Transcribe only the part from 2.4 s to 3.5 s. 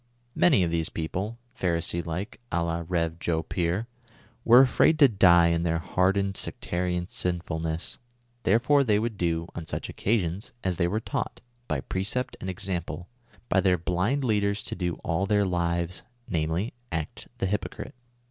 <J la Rev. Joe